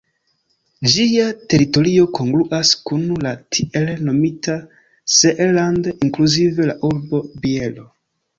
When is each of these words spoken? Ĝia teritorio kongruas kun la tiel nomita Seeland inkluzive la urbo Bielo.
Ĝia 0.91 1.25
teritorio 1.51 2.07
kongruas 2.19 2.71
kun 2.91 3.03
la 3.25 3.33
tiel 3.57 3.93
nomita 4.07 4.57
Seeland 5.17 5.93
inkluzive 5.93 6.69
la 6.73 6.79
urbo 6.91 7.23
Bielo. 7.47 7.89